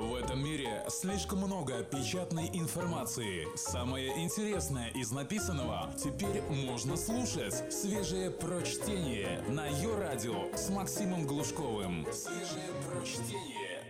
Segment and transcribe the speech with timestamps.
[0.00, 3.46] В этом мире слишком много печатной информации.
[3.54, 7.70] Самое интересное из написанного теперь можно слушать.
[7.70, 12.06] Свежее прочтение на ее радио с Максимом Глушковым.
[12.14, 13.84] Свежее прочтение.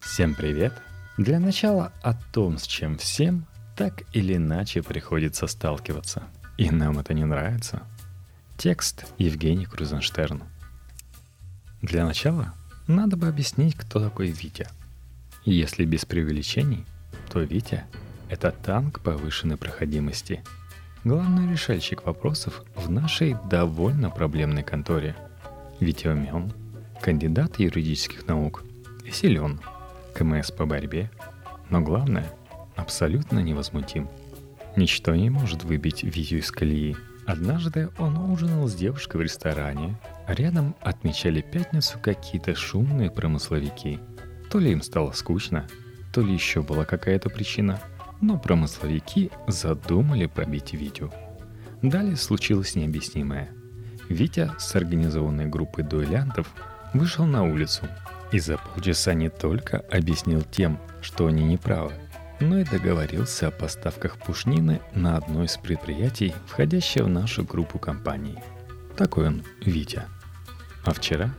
[0.00, 0.72] Всем привет!
[1.18, 3.46] Для начала о том, с чем всем
[3.76, 6.24] так или иначе приходится сталкиваться.
[6.58, 7.84] И нам это не нравится.
[8.58, 10.42] Текст Евгений Крузенштерн.
[11.80, 12.54] Для начала
[12.88, 14.66] надо бы объяснить, кто такой Витя–
[15.44, 16.86] если без преувеличений,
[17.30, 17.84] то Витя—
[18.28, 20.42] это танк повышенной проходимости.
[21.04, 25.16] Главный решальщик вопросов в нашей довольно проблемной конторе.
[25.80, 26.52] Витя умен,
[27.00, 28.62] кандидат юридических наук
[29.10, 29.60] силен,
[30.14, 31.10] КМС по борьбе,
[31.70, 32.30] но главное—
[32.76, 34.08] абсолютно невозмутим.
[34.76, 36.96] Ничто не может выбить Витю из колеи.
[37.26, 43.98] Однажды он ужинал с девушкой в ресторане, а рядом отмечали пятницу какие-то шумные промысловики—
[44.52, 45.66] то ли им стало скучно,
[46.12, 47.80] то ли еще была какая-то причина,
[48.20, 51.10] но промысловики задумали побить Витю.
[51.80, 53.48] Далее случилось необъяснимое.
[54.10, 56.46] Витя с организованной группой дуэлянтов
[56.92, 57.86] вышел на улицу
[58.30, 61.94] и за полчаса не только объяснил тем, что они неправы,
[62.38, 68.36] но и договорился о поставках пушнины на одно из предприятий, входящее в нашу группу компаний.
[68.98, 70.02] Такой он, Витя.
[70.84, 71.30] А вчера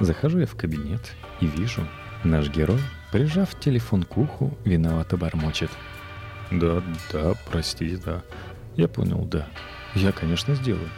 [0.00, 1.12] захожу я в кабинет
[1.42, 1.86] и вижу,
[2.24, 5.70] Наш герой, прижав телефон к уху, виновато бормочет.
[6.52, 6.80] «Да,
[7.12, 8.22] да, простите, да.
[8.76, 9.48] Я понял, да.
[9.94, 10.88] Я, конечно, сделаю.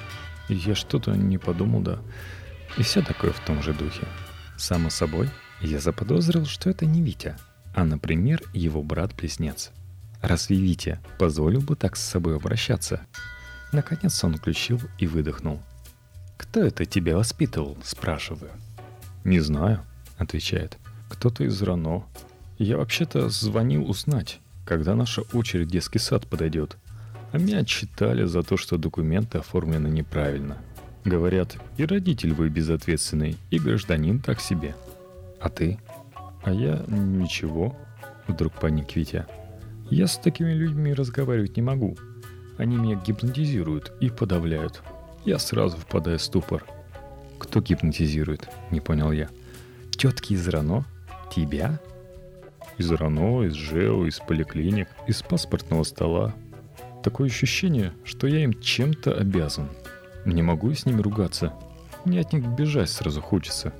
[0.49, 1.99] Я что-то не подумал, да.
[2.77, 4.07] И все такое в том же духе.
[4.59, 5.31] Само собой,
[5.63, 7.37] я заподозрил, что это не Витя,
[7.75, 9.71] а, например, его брат-близнец.
[10.21, 13.01] Разве Витя позволил бы так с собой обращаться?
[13.73, 15.63] Наконец он включил и выдохнул.
[16.37, 18.51] «Кто это тебя воспитывал?»– спрашиваю.
[19.25, 19.81] «Не знаю»,–
[20.19, 20.79] отвечает
[21.15, 22.05] кто-то из РАНО.
[22.59, 26.77] Я вообще-то звонил узнать, когда наша очередь детский сад подойдет.
[27.33, 30.59] А меня отчитали за то, что документы оформлены неправильно.
[31.05, 34.75] Говорят, и родитель вы безответственный, и гражданин так себе.
[35.41, 35.79] А ты?
[36.43, 37.77] А я ничего.
[38.27, 39.27] Вдруг паник Витя.
[39.91, 41.97] Я с такими людьми разговаривать не могу.
[42.59, 44.83] Они меня гипнотизируют и подавляют.
[45.25, 46.65] Я сразу впадаю в ступор.
[47.39, 48.49] Кто гипнотизирует?
[48.71, 49.29] Не понял я.
[49.91, 50.85] Тетки из РАНО?
[51.31, 51.81] Тебя?
[52.79, 56.35] Из РАНО, из ЖЭО, из поликлиник, из паспортного стола.
[57.03, 59.69] Такое ощущение, что я им чем-то обязан.
[60.25, 61.53] Не могу с ними ругаться.
[62.05, 63.73] Мне от них бежать сразу хочется.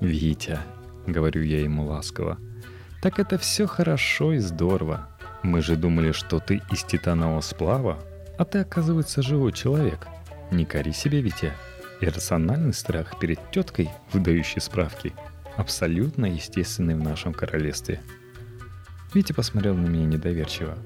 [0.00, 0.58] «Витя»,—
[1.06, 2.38] говорю я ему ласково,—
[3.02, 5.08] «так это все хорошо и здорово.
[5.42, 7.98] Мы же думали, что ты из титанового сплава,
[8.38, 10.08] а ты, оказывается, живой человек.
[10.50, 11.52] Не кори себе, Витя.
[12.00, 15.14] Иррациональный страх перед теткой, выдающей справки—
[15.56, 18.00] абсолютно естественный в нашем королевстве.
[19.14, 20.76] Витя посмотрел на меня недоверчиво.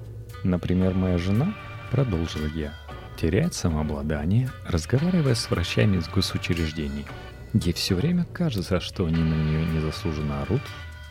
[0.45, 1.55] Например, моя жена,
[1.91, 2.73] продолжила я,
[3.21, 7.05] теряет самообладание, разговаривая с врачами из госучреждений.
[7.53, 10.63] Ей все время кажется, что они на нее незаслуженно орут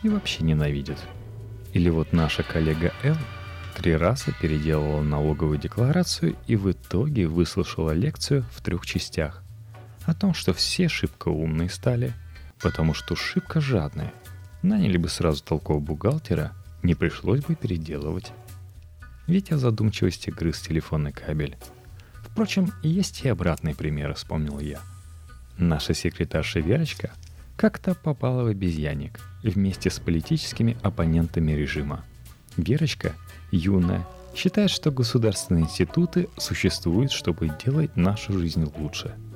[0.02, 0.98] и вообще ненавидят.
[1.72, 3.16] Или вот наша коллега Эл
[3.76, 9.42] три раза переделала налоговую декларацию и в итоге выслушала лекцию в трех частях
[10.06, 12.14] о том, что все шибко умные стали–
[12.60, 14.12] потому что шибко жадные.
[14.62, 18.32] Наняли бы сразу толкового бухгалтера, не пришлось бы переделывать.
[19.26, 21.56] Витя в задумчивости грыз телефонный кабель.
[22.22, 24.80] Впрочем, есть и обратный пример, вспомнил я.
[25.56, 27.10] Наша секретарша Верочка
[27.56, 32.04] как-то попала в обезьянник вместе с политическими оппонентами режима.
[32.56, 33.12] Верочка,
[33.50, 39.14] юная, считает, что государственные институты существуют, чтобы делать нашу жизнь лучше–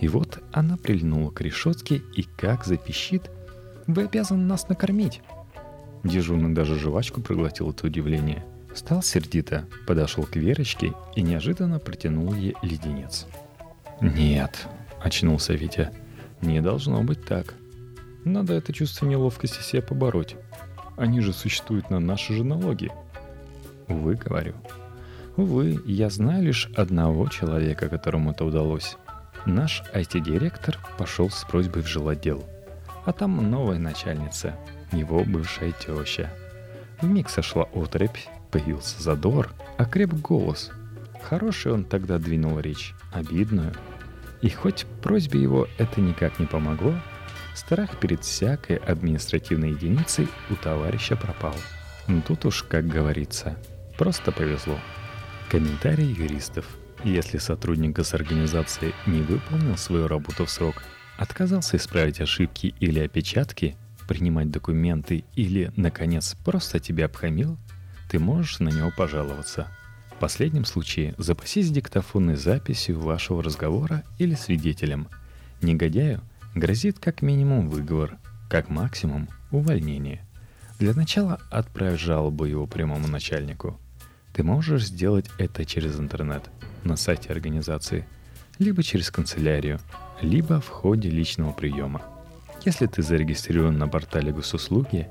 [0.00, 3.30] и вот она прильнула к решетке и как запищит
[3.86, 5.20] «Вы обязаны нас накормить!»
[6.04, 8.44] Дежурный даже жвачку проглотил от удивления.
[8.74, 13.26] Стал сердито, подошел к Верочке и неожиданно протянул ей леденец.
[14.00, 14.66] «Нет»,—
[15.02, 15.90] очнулся Витя,—
[16.40, 17.54] «не должно быть так.
[18.24, 20.36] Надо это чувство неловкости себе побороть.
[20.96, 22.90] Они же существуют на наши же налоги».
[23.88, 24.54] «Увы,— говорю.
[25.36, 28.96] Увы, я знаю лишь одного человека, которому это удалось.
[29.46, 32.44] Наш IT-директор пошел с просьбой в жилотдел.
[33.06, 34.54] А там новая начальница,
[34.92, 36.30] его бывшая теща.
[37.00, 38.18] Вмиг сошла отрепь,
[38.50, 40.70] появился задор, окреп голос.
[41.22, 43.72] Хороший он тогда двинул речь, обидную.
[44.42, 46.94] И хоть просьбе его это никак не помогло,
[47.54, 51.54] страх перед всякой административной единицей у товарища пропал.
[52.08, 53.56] Ну тут уж, как говорится,
[53.96, 54.78] просто повезло.
[55.48, 56.66] Комментарий юристов–
[57.04, 60.82] если сотрудник госорганизации не выполнил свою работу в срок,
[61.16, 63.76] отказался исправить ошибки или опечатки,
[64.08, 67.56] принимать документы или, наконец, просто тебя обхамил,
[68.10, 69.68] ты можешь на него пожаловаться.
[70.10, 75.08] В последнем случае запасись диктофонной записью вашего разговора или свидетелем.
[75.62, 76.20] Негодяю
[76.54, 78.18] грозит как минимум выговор,
[78.48, 80.26] как максимум увольнение.
[80.78, 83.78] Для начала отправь жалобу его прямому начальнику.
[84.32, 86.50] Ты можешь сделать это через интернет,
[86.84, 88.06] на сайте организации,
[88.58, 89.80] либо через канцелярию,
[90.20, 92.02] либо в ходе личного приема.
[92.64, 95.08] Если ты зарегистрирован на портале госуслуги,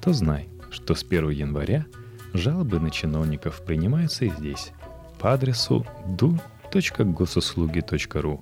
[0.00, 1.84] то знай, что с 1 января
[2.32, 4.70] жалобы на чиновников принимаются и здесь,
[5.18, 8.40] по адресу du.госуслуги.ру.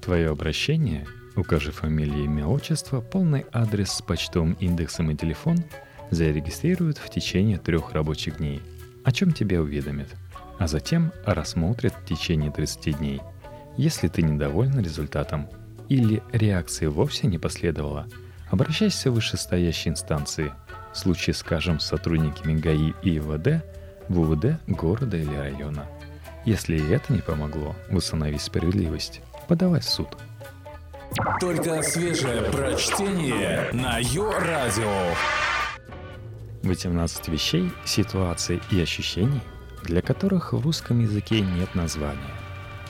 [0.00, 1.04] Твое обращение,
[1.34, 5.64] укажи фамилию, имя, отчество, полный адрес с почтовым индексом и телефон,
[6.10, 8.62] зарегистрируют в течение трех рабочих дней,
[9.04, 10.08] о чем тебя уведомят,
[10.58, 13.20] а затем рассмотрят в течение 30 дней.
[13.76, 15.48] Если ты недоволен результатом–
[15.88, 18.06] или реакции вовсе не последовало,
[18.50, 20.52] обращайся в вышестоящие инстанции,
[20.92, 23.64] в случае, скажем, с сотрудниками ГАИ и ИВД,
[24.08, 25.86] в УВД города или района.
[26.44, 30.08] Если и это не помогло восстановить справедливость, подавай в суд.
[31.40, 35.14] Только свежее прочтение на Йо-Радио.
[36.64, 39.40] 18 вещей, ситуаций и ощущений,
[39.82, 42.18] для которых в русском языке нет названия.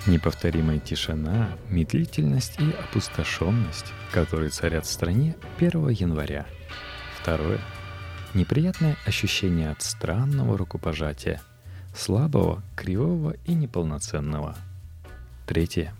[0.06, 6.46] Неповторимая тишина, медлительность и опустошенность, которые царят в стране 1 января.
[7.20, 7.58] Второе.
[8.34, 11.40] Неприятное ощущение от странного рукопожатия,
[11.96, 14.56] слабого, кривого и неполноценного.
[15.46, 15.94] Третье.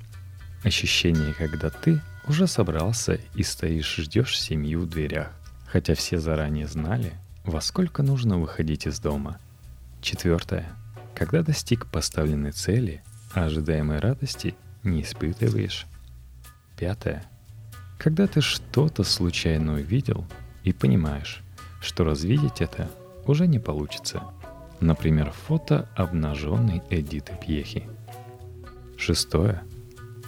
[0.65, 5.31] Ощущение, когда ты уже собрался и стоишь, ждешь семью в дверях,
[5.67, 9.39] хотя все заранее знали, во сколько нужно выходить из дома.
[10.01, 10.67] Четвертое.
[11.15, 13.03] Когда достиг поставленной цели–
[13.35, 15.87] а ожидаемой радости не испытываешь.
[16.79, 17.25] Пятое.
[17.99, 20.25] Когда ты что-то случайно увидел
[20.63, 21.43] и понимаешь,
[21.81, 22.91] что развидеть это
[23.27, 24.23] уже не получится.
[24.81, 27.89] Например, фото обнаженной Эдиты Пьехи.
[28.97, 29.63] Шестое.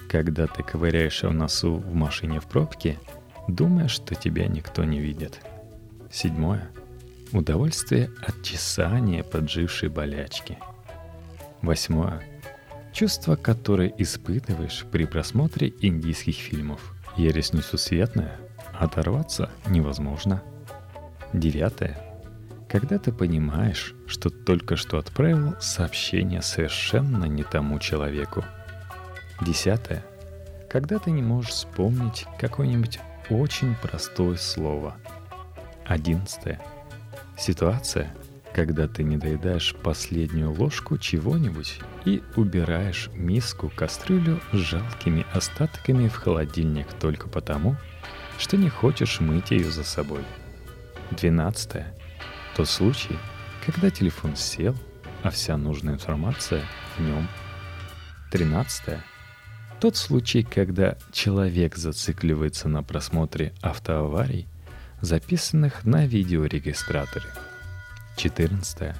[0.08, 2.98] Когда ты ковыряешься в носу в машине в пробке,
[3.48, 5.40] думая, что тебя никто не видит.
[6.10, 6.70] Седьмое.
[7.32, 10.58] Удовольствие от чесания поджившей болячки.
[11.60, 12.22] Восьмое
[12.92, 16.94] Чувство, которое испытываешь при просмотре индийских фильмов.
[17.16, 18.38] Ересь несусветная,
[18.72, 20.42] оторваться невозможно.
[21.34, 21.98] Девятое.
[22.70, 28.44] Когда ты понимаешь, что только что отправил сообщение совершенно не тому человеку.
[29.42, 30.02] Десятое.
[30.70, 34.96] Когда ты не можешь вспомнить какое-нибудь очень простое слово.
[35.84, 36.60] Одиннадцатое.
[37.38, 38.14] Ситуация,
[38.54, 46.16] когда ты не доедаешь последнюю ложку чего-нибудь и убираешь миску, кастрюлю с жалкими остатками в
[46.16, 47.76] холодильник только потому,
[48.38, 50.22] что не хочешь мыть ее за собой.
[51.10, 51.94] Двенадцатое.
[52.56, 53.18] Тот случай,
[53.64, 54.74] когда телефон сел,
[55.22, 56.62] а вся нужная информация
[56.96, 57.28] в нем.
[58.32, 59.04] Тринадцатое.
[59.78, 64.48] Тот случай, когда человек зацикливается на просмотре автоаварий,
[65.00, 67.26] записанных на видеорегистраторе–
[68.16, 68.94] 14.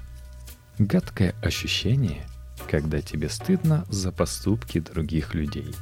[0.79, 2.27] Гадкое ощущение,
[2.71, 5.75] когда тебе стыдно за поступки других людей.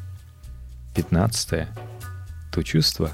[0.94, 1.68] 15.
[2.52, 3.10] То чувство,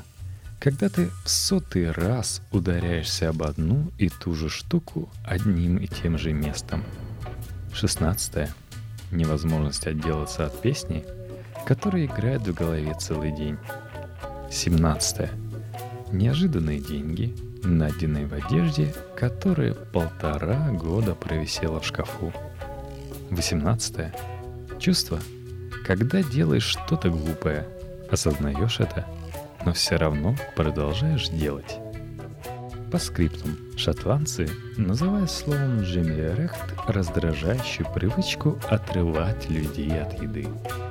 [0.59, 6.19] когда ты в сотый раз ударяешься об одну и ту же штуку одним и тем
[6.19, 6.85] же местом.
[7.73, 8.51] 16.
[9.11, 11.05] Невозможность отделаться от песни,
[11.67, 13.57] которая играет в голове целый день.
[14.51, 15.50] 17.
[16.13, 22.33] Неожиданные деньги– найденной в одежде, которая полтора года провисела в шкафу.
[23.31, 24.13] 18.
[24.81, 25.21] Чувство,
[25.87, 27.67] когда делаешь что-то глупое,
[28.11, 29.07] осознаешь это,
[29.65, 31.79] но все равно продолжаешь делать.
[32.91, 40.49] По скриптум шотландцы называют словом «джемиерехт» раздражающую привычку отрывать людей от еды–